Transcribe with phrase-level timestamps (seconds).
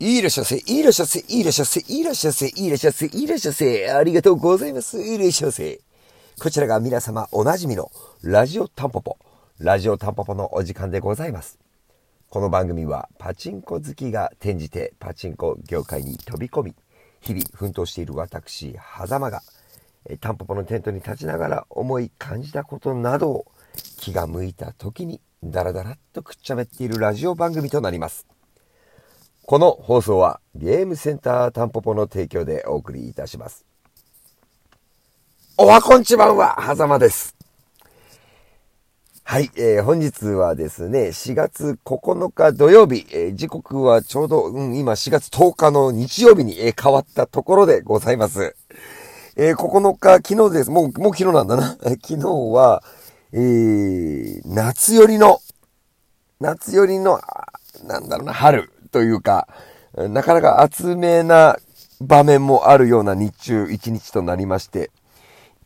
[0.00, 5.02] いらっしゃせ、いらっしゃせ、いらっしゃせ、いらっしゃせ、いらっしゃせ、いらっしゃせ、ありがとうございます。
[5.02, 5.80] いらっしゃせ。
[6.40, 7.90] こちらが皆様おなじみの
[8.22, 9.18] ラジオタンポポ、
[9.58, 11.58] ラジオタンポポのお時間でございます。
[12.30, 16.76] この番組はパチンコ好きが転じてパチンコ業界に飛び込み、
[17.20, 19.42] 日々奮闘している私、狭間が、
[20.20, 23.46] タンポポのテントに立ちながら思い感じたことなどを
[23.98, 28.37] 気が向いた時にダラダラっとくっちゃべっているラジオ番組となります。
[29.48, 33.64] この放送はゲームセンタータンポポの提供でお送りいたします。
[35.56, 37.34] おはこんちばんは、はざまです。
[39.24, 48.54] はい、えー、本日はですね、4月9日土曜日、えー、時刻はちょうど、うん、今4月10日の日曜日に、えー、変わったところでございます。
[49.34, 50.70] えー、9日、昨日です。
[50.70, 51.68] もう、もう昨日なんだな。
[52.02, 52.82] 昨日は、
[53.32, 55.40] えー、夏寄りの、
[56.38, 57.18] 夏寄りの、
[57.84, 59.48] なんだろうな、春というか、
[59.96, 61.58] なかなか厚めな
[62.00, 64.90] 場面もあるような日中一日となりまして、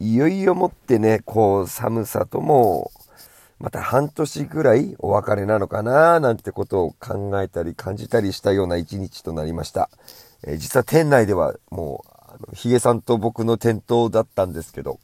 [0.00, 2.90] いよいよもってね、こう寒さとも、
[3.60, 9.88] また半年ぐらいお別れなのかななんてことを考えたり感じたりしたような一日となりました。
[10.44, 14.98] えー、実は店内ではもう、あの、ヒゲさんと僕の店頭だったんですけど、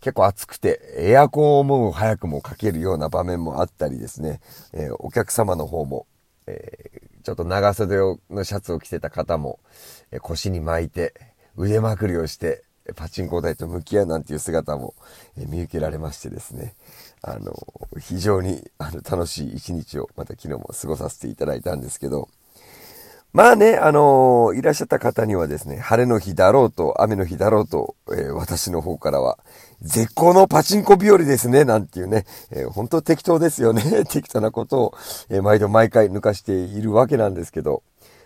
[0.00, 4.40] 結構暑くて、エアコンをもう早くもかけるような場面もあったりですね、
[4.72, 6.06] えー、お客様の方も、
[6.46, 7.96] えー、ちょっと長袖
[8.30, 9.58] のシャツを着てた方も、
[10.10, 11.14] えー、腰に巻いて、
[11.56, 14.94] 腕まくりをして、パチンコ台と向き合うなんていう姿も、
[15.36, 16.74] えー、見受けられましてですね、
[17.22, 17.54] あの、
[17.98, 22.28] 非常にあの楽しい一日をまた昨日も過ごさせていただいたんですけど、
[23.36, 29.38] まあね、あのー、いらっしゃった方にはですね、晴れの日だろうと、雨の日だろうと、えー、私の方からは、
[29.82, 33.82] 絶好のパチンコ日和ですね、なんていうね、えー、本当適当ですよね。
[34.08, 34.94] 適当なことを、
[35.28, 37.82] え毎度毎回抜かしているわけなんですけど、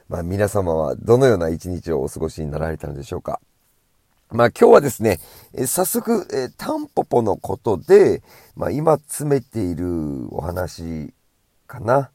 [0.09, 3.41] まあ皆様はどのような一日をお過ごしになられたのでしょうか。
[4.31, 5.19] まあ今日はですね、
[5.55, 8.23] え早速、えタンポポのことで、
[8.55, 11.13] まあ今詰めているお話
[11.67, 12.13] かな。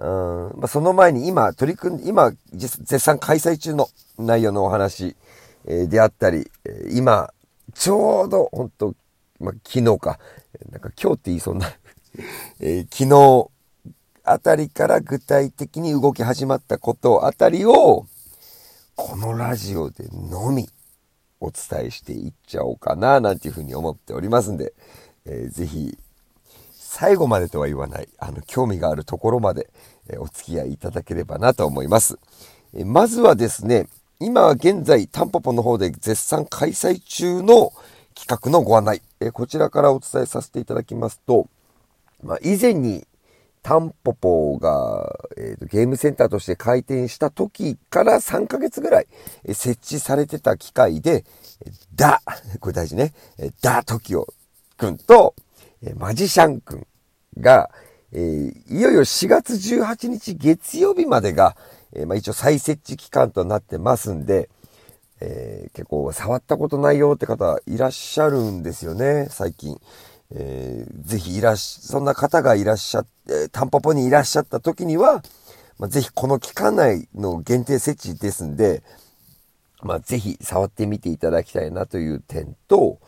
[0.00, 0.60] うん。
[0.60, 3.88] まあ、その前に今取り組んで、今絶賛開催中の
[4.18, 5.14] 内容のお話、
[5.66, 6.50] え、であったり、
[6.90, 7.32] 今、
[7.74, 8.94] ちょうど本当
[9.40, 10.18] まあ、昨日か、
[10.70, 11.66] なんか今日って言いそうな、
[12.60, 13.50] え、昨日
[14.24, 18.06] あたりから具体的に動き始まったことあたりを、
[18.96, 20.68] このラジオでのみ
[21.40, 24.74] お伝えしていっちゃおうかな、なんていうふうに思っておりますんで、
[25.24, 25.98] えー、ぜひ
[26.92, 29.70] 最後までとは言わない、あの、興味があるところまで、
[30.08, 32.18] えお付き合いいただければなと思います。
[32.74, 33.86] えまずはですね、
[34.18, 37.72] 今現在、タンポポの方で絶賛開催中の
[38.16, 41.46] 企画のご案内、えこちらからお伝えさせていただきますと、
[42.24, 43.06] まあ、以前に
[43.62, 49.06] タンポポが、えーと、ゲームセンターとして開店した時から3ヶ月ぐらい、
[49.44, 51.24] え設置されてた機械で、
[51.94, 52.20] ダ、
[52.58, 53.14] これ大事ね、
[53.62, 54.26] ダトキオ
[54.76, 55.36] くんと、
[55.96, 56.86] マジシャンくん
[57.38, 57.70] が、
[58.12, 61.56] えー、いよいよ4月18日月曜日までが、
[61.92, 64.50] えー、まあ、一応再設置期間となってますんで、
[65.20, 69.80] えー、結構触ったことないよって方いらっしゃるんですよね、最近。
[70.32, 75.22] えー、ぜひいらっし、そんな方がいらっしゃって、タンポポにいらっしゃった時には、
[75.78, 78.82] まあ、ぜひこの期間内の限定設置ですんで、
[79.82, 83.00] まあ、ぜひ触ってみていただきたいなという点と、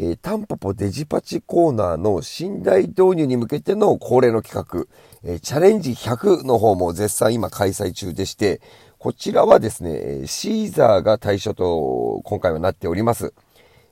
[0.00, 4.86] えー、タンポポデジパチコーナーの信頼導入に向けての恒例の企画、
[5.24, 8.60] えー、チャレンジ100の方も絶賛今開催中でして、
[8.98, 13.34] こちらはですね、シーザーが対象と今回はなっております。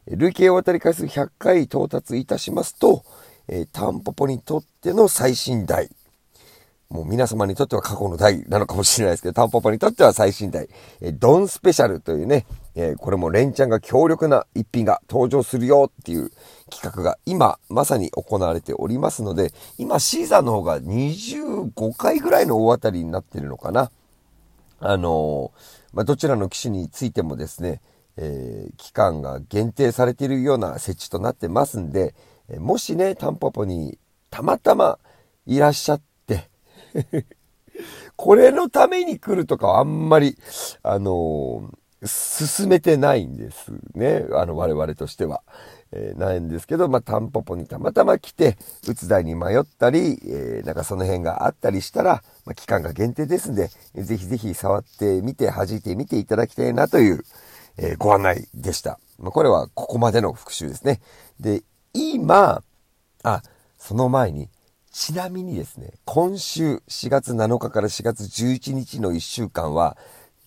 [0.07, 3.03] 累計を渡り回数100回到達いたしますと、
[3.49, 5.91] えー、タンポポにとっての最新台、
[6.89, 10.69] もう皆様にとっては過去の代なのかもしれないですけど、タンポポにとっては最新代、
[11.01, 16.31] えドンスペシャルというね、えこれもレンちゃんが強力な一品が登場するよっていう
[16.71, 23.91] 企画が今まさに行われておりますので、今シーザーの方が25回ぐらいの大当たりになってるのかな。
[24.79, 25.53] あの
[25.93, 27.81] まあ、どちらの機種についてもですね、
[28.19, 32.15] えー、期間が限定されているような設置となってますんで、
[32.59, 33.99] もしね、タンポポに
[34.31, 35.01] たまたま
[35.47, 36.05] いらっしゃって
[38.17, 40.39] これのために来るとかはあんまり、
[40.83, 44.27] あのー、進めてないんですね。
[44.33, 45.43] あの、我々としては。
[45.93, 48.57] えー、ないんですけど、まあ、タンポポにたまたま来て、
[48.89, 57.23] 打つ台に迷ったり、えー、なんかその辺があったりしたら、まあ、期間が限定ですんで、ぜひぜひ触ってみて、弾いてみていただきたいなという、
[57.79, 58.99] えー、ご案内でした。
[59.19, 61.01] まあ、これはここまでの復習ですね。
[61.39, 61.63] で、
[61.93, 62.63] 今、
[63.23, 63.43] あ、
[63.79, 64.49] その前に、
[64.97, 69.99] ちなみにですね、今週4月7日から4月11日の1週間は、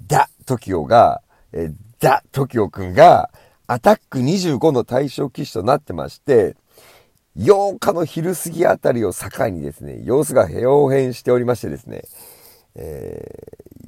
[0.08, 1.22] ダ・トキオが、
[1.54, 3.30] えダ・トキオくんが、
[3.68, 6.56] アタック25の対象機種となってまして、
[7.38, 12.02] 8日の昼過ぎあたりを境にですね、様子が表変しておりましてですね、
[12.74, 13.32] え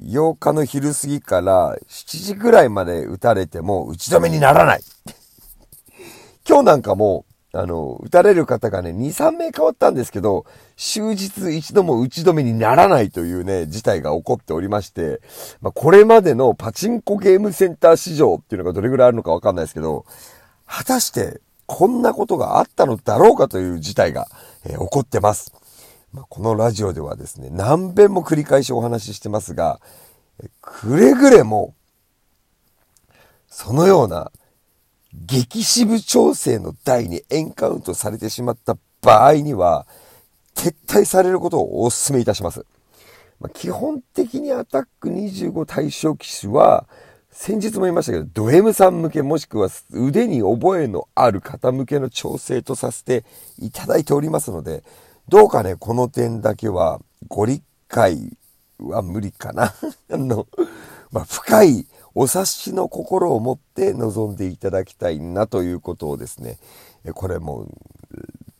[0.04, 4.84] ー、8日の昼過ぎから7時ぐらいまで打たれても打ち止めにならない。
[6.48, 10.45] 今日なんかも、あの、打たれる方がね、2、3名変わったんですけど、
[10.77, 15.21] 終日一度も打ち止めにならないというね、事態が起こっておりまして、
[15.62, 20.06] まあ、これまでのパチンコゲームセンター市場っていうのがどれぐらいあるのかわかんないですけど、
[20.65, 24.27] 果たしてこんなことがあったのだろうかという事態が、
[24.65, 25.53] えー、起こってます。
[26.13, 29.81] まあ、このラジオではですね、何遍も繰り返しお話ししてますが、
[30.62, 31.74] くれぐれも、
[33.50, 34.31] そのような
[35.13, 39.86] 激渋調整の台にエンカウントされてしまった場合には、
[40.56, 42.66] 撤退されることをお勧めいたします。
[43.40, 46.88] まあ、基本的にアタック25対象機種は、
[47.31, 53.24] 先日も言いましたけど、ド M さん向けもしくは腕に覚えのある方向けの調整とさせて
[53.58, 54.84] いただいておりますので、
[55.28, 58.38] どうかね、この点だけはご理解
[58.80, 59.74] は無理かな。
[60.12, 60.48] あの、
[61.12, 66.58] まあ、深いお察しの心を持って臨んでいただきたいなということをですね、
[67.13, 67.68] これも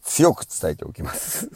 [0.02, 1.50] 強く伝えておきます。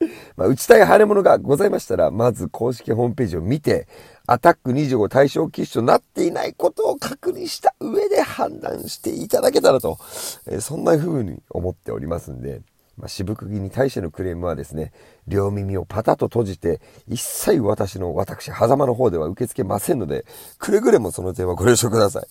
[0.36, 3.88] まあ、打ちたい腫れ物がございましたら、まず公式ホームページを見て、
[4.26, 9.98] アタック25対象機種となっていないことを確認した上で判断していただけたらと、
[10.46, 12.60] えそんな風に思っておりますんで、
[12.98, 14.92] まあ、渋釘に対してのクレームはですね、
[15.26, 20.26] 両耳をパタッと閉じて、一切私の、私、狭間の方では受け付けませんので、
[20.58, 22.26] くれぐれもその点はご了承ください。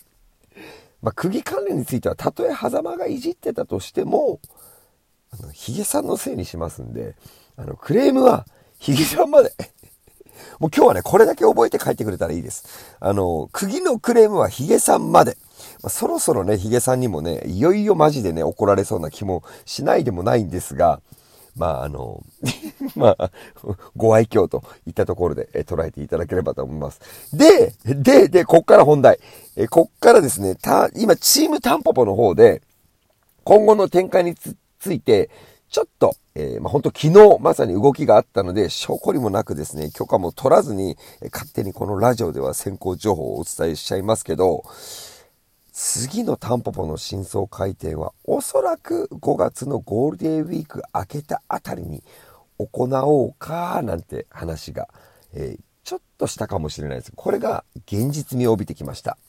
[1.01, 4.39] まあ、釘関連については、たとえ狭間がいじってたとしても、
[5.31, 7.15] あの、ヒゲさんのせいにしますんで、
[7.55, 8.45] あの、クレームは、
[8.79, 9.53] ヒゲさんまで
[10.59, 12.95] もう今日はね、これだけ覚えて帰ってくれたらいいです。
[12.99, 15.37] あの、釘のクレームはヒゲさんまで。
[15.83, 21.01] まあ、そろそろね、ヒゲさんにもね、いよいよマジでね、怒られそうな気もしないでもないんですが、
[21.55, 22.23] まあ、あの、
[22.95, 23.31] まあ、
[23.95, 27.01] ご愛嬌といったところで、捉えていただければと思います。
[27.33, 29.19] で、で、で、こっから本題。
[29.55, 32.61] えこっからですね、た、今、チームタンポポの方で、
[33.43, 35.29] 今後の展開について、
[35.69, 40.97] ちょっと、えー、まあ、本当昨日まさに動きがあったので、証拠にもなくですね、許可も取らずに、
[41.33, 44.63] 勝手にこのラジオでは先行情報をお伝えしちゃいますけど、
[45.79, 52.01] 次のタンポポの真相回転はおそらく5月のゴールデンウィーク明けたあたりに
[52.57, 54.89] 行おうかなんて話が、
[55.35, 57.11] えー、ちょっとしたかもしれないです。
[57.15, 59.19] これが現実味を帯びてきました。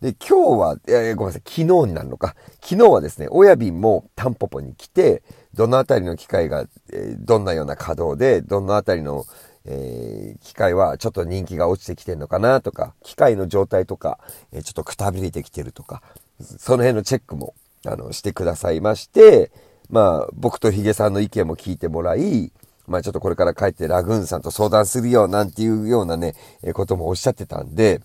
[0.00, 2.34] で、今日は、えー、ごめんなさい、昨日になるのか。
[2.62, 5.22] 昨日はですね、親便もタンポポに来て、
[5.52, 6.64] どのあたりの機械が、
[6.94, 9.26] えー、どんなような稼働で、どのあたりの、
[9.66, 14.18] えー、機械はちょっと人気が落ちてきてんのかなとか、機械の状態とか、
[14.52, 16.02] えー、ちょっとくたびれてきてるとか、
[16.40, 17.54] その辺のチェックも、
[17.86, 19.50] あの、してくださいまして、
[19.90, 22.52] まあ、僕とヒゲさんの意見も聞いてもらい、
[22.86, 28.00] まあちょっとこれから帰ってラグーンさんと相談するよ、なんていうようなね、えー、こともおっしゃってたんで、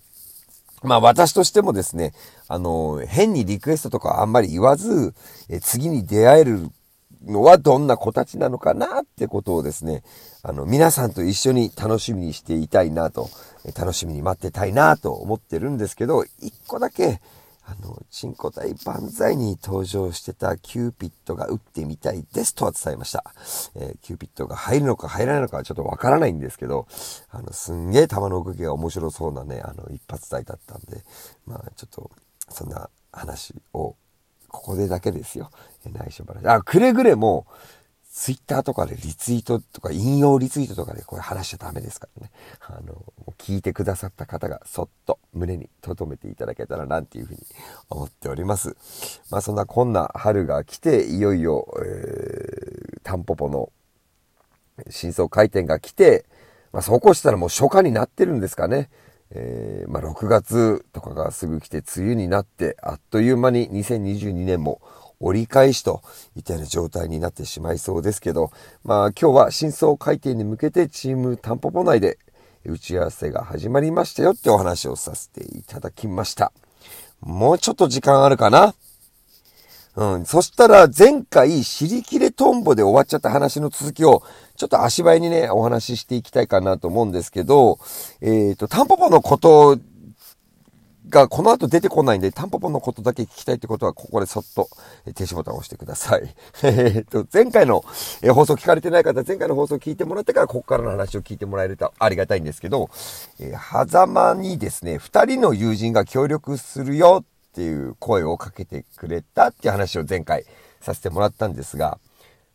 [0.82, 2.14] まあ私としてもですね、
[2.48, 5.14] あの、変にリクエストとかあんまり言わず、
[5.48, 6.70] え次に出会える
[7.26, 10.02] のはどんな子たちなのかなってことをですね、
[10.42, 13.28] あの、皆さんと一緒に楽しみにしていたいなと、
[13.76, 17.20] 楽しみに待ってたいなと思ってるんですけど、一個だけ、
[17.64, 23.22] あの、チンコ大万歳に登場してたキューピッドが打ってみたいですとは伝えました。
[23.76, 26.88] えー、キューピッドが入るのか入らないのかはちょっとわからないんですけど、
[27.30, 31.04] あの、すんげえ球の動きが面白そうなね、あの、一発台だったんで、
[31.46, 32.10] まあちょっと、
[32.48, 33.94] そんな話を
[34.48, 35.50] ここでだけですよ。
[35.84, 36.46] 内緒話。
[36.48, 37.46] あ、くれぐれも、
[38.12, 42.32] ツイッターとかでリツイートとか引用リツイートとかでこれ話しちゃダメですからね。
[42.60, 43.04] あの、
[43.38, 47.40] 聞いてくださった方がそっと胸に留めていただけたらなんていうふうに
[47.88, 48.76] 思っております。
[49.30, 53.70] まあそんなこんな春が来て、いよいよ、えー、タンポポの
[54.88, 56.26] 真相回転が来て、
[56.72, 58.90] まあそこうしたらもう初夏になってるんですかね。
[59.32, 64.80] えー、まあ、6月とかがすぐ来て梅雨になって、あっという間に2022年も
[65.20, 66.02] 折り返しと
[66.34, 68.50] いったような状態になってしまいそうですけど、
[68.82, 72.18] まあ今日は真相回転に向けてチームタンポポ内で
[72.64, 76.52] 打ち合わせが始まりましたよってお話をさせていただきました。
[77.20, 78.74] もうちょっと時間あるかな？
[79.96, 80.24] うん。
[80.24, 84.22] そしたら前回、尻切れトンボで終わっちゃった話の続きを、
[84.56, 87.78] ちょっと足早にね、お話ししていきたいかなと思うんですけど、
[88.20, 89.78] えっ、ー、と、タンポポのこと
[91.10, 94.68] がこの後出てこないんで、タンポポのことだけ聞きたいってことは、ここでそっと
[95.14, 96.34] 停止ボタンを押してください。
[96.62, 97.84] え っと、前回の
[98.32, 102.88] 放送聞かれてない方、前回の放送聞いてもらってから、ここからの話を聞いてもらえるとありがたいんですけど、
[103.38, 110.46] えー、狭間にですね、二人の友人が協力するよっていう声をかけてくれたっていう話を前回
[110.80, 111.98] させてもらったんですが、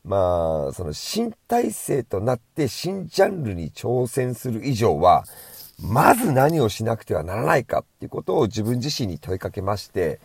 [0.06, 5.26] まあ、その新体制となって新ジャンルに挑戦する以上は、
[5.80, 10.20] まず何をしなくてはならないかっていうことを自分自身に問いかけまして、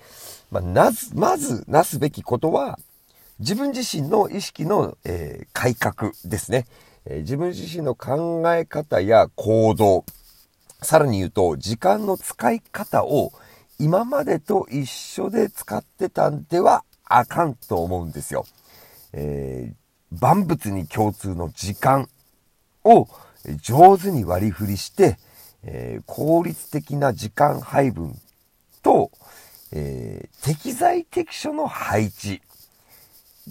[0.51, 2.79] まあ、なず、まずなすべきことは、
[3.41, 6.67] 自分自身の意識の、えー、改革ですね、
[7.07, 10.05] えー、自分自身の考え方や行動、
[10.83, 13.33] さらに言うと、時間の使い方を
[13.79, 18.45] 今までと一緒で使ってたんではあかんと思うんですよ。
[19.13, 22.09] えー、万物に共通の時間
[22.85, 23.09] を
[23.63, 25.19] 上手に割り振りして、
[25.65, 28.15] えー、効率的な時間配分
[28.83, 29.11] と、
[29.73, 32.41] えー、適材適所の配置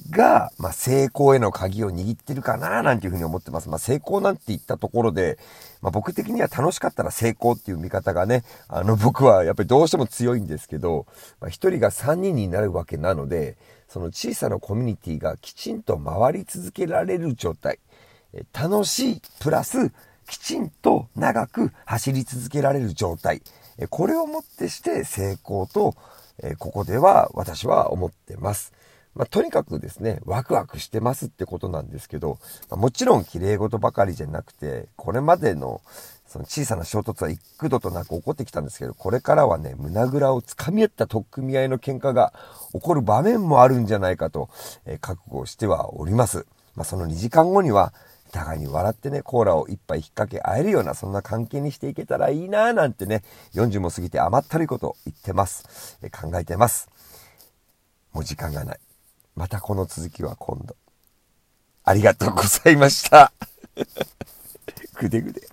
[0.10, 3.70] が、まあ、成功への鍵を握ってるかな、なんていうふうに思ってます。
[3.70, 5.38] まあ、成功なんて言ったところで、
[5.82, 11.06] まあ、僕的には楽しかったら成功っていう見方がね、あの、僕はやっぱりどうしても強いんですけど、
[11.40, 17.80] まあ、一人が三人になるわけなので、その小さなコミュニティがきちんと回り続けられる状態、
[18.54, 19.92] 楽しいプラス
[20.30, 23.42] きちんと長く走り続けられる状態、
[23.90, 25.96] これをもってして成功と、
[26.58, 28.74] ここでは私は思ってます。
[29.16, 32.38] まあ、とにかくですね、ワクワクしてますってことなんですけど、
[32.70, 35.82] まあ、もちろん綺麗事ばかりじゃなくて、これまでの
[36.28, 42.34] その小さな衝突は幾度となく起こってきたんですけど、これからはね、胸ぐらをつかみ合った取っ組み合いの喧嘩が
[42.72, 44.48] 起こる場面もあるんじゃないかと、
[44.86, 46.46] えー、覚悟してはおります。
[46.76, 47.94] まあ、その2時間後には、
[48.30, 55.98] 互いに笑ってね、コーラを一杯引っ掛け合えるような、そんな関係にしていけたらいいなぁなんてね、40も過ぎて甘ったるいこと言ってます。
[56.02, 56.90] え、考えてます。
[58.14, 58.80] もう時間がない。
[59.36, 60.76] またこの続きは今度。
[61.84, 63.32] ありがとうございました。
[65.00, 65.48] ぐでぐで。